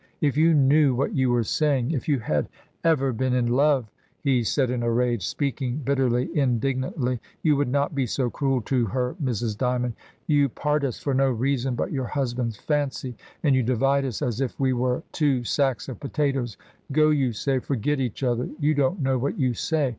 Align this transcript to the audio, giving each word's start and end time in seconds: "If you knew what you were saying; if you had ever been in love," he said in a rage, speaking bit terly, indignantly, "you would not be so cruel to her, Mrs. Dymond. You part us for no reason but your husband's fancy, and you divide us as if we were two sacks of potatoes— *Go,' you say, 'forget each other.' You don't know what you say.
"If 0.19 0.35
you 0.35 0.55
knew 0.55 0.95
what 0.95 1.13
you 1.13 1.29
were 1.29 1.43
saying; 1.43 1.91
if 1.91 2.09
you 2.09 2.17
had 2.21 2.49
ever 2.83 3.13
been 3.13 3.35
in 3.35 3.45
love," 3.45 3.91
he 4.23 4.43
said 4.43 4.71
in 4.71 4.81
a 4.81 4.89
rage, 4.91 5.21
speaking 5.27 5.77
bit 5.85 5.99
terly, 5.99 6.33
indignantly, 6.35 7.19
"you 7.43 7.55
would 7.55 7.67
not 7.67 7.93
be 7.93 8.07
so 8.07 8.27
cruel 8.31 8.61
to 8.61 8.87
her, 8.87 9.15
Mrs. 9.23 9.55
Dymond. 9.55 9.93
You 10.25 10.49
part 10.49 10.83
us 10.83 10.97
for 10.97 11.13
no 11.13 11.29
reason 11.29 11.75
but 11.75 11.91
your 11.91 12.07
husband's 12.07 12.57
fancy, 12.57 13.15
and 13.43 13.53
you 13.53 13.61
divide 13.61 14.03
us 14.03 14.23
as 14.23 14.41
if 14.41 14.59
we 14.59 14.73
were 14.73 15.03
two 15.11 15.43
sacks 15.43 15.87
of 15.87 15.99
potatoes— 15.99 16.57
*Go,' 16.91 17.11
you 17.11 17.31
say, 17.31 17.59
'forget 17.59 17.99
each 17.99 18.23
other.' 18.23 18.49
You 18.59 18.73
don't 18.73 19.03
know 19.03 19.19
what 19.19 19.37
you 19.37 19.53
say. 19.53 19.89